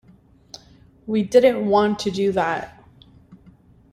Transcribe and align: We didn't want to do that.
We 1.05 1.21
didn't 1.21 1.63
want 1.67 1.99
to 1.99 2.09
do 2.09 2.31
that. 2.31 2.83